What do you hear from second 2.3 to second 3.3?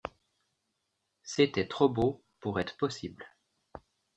pour être possible.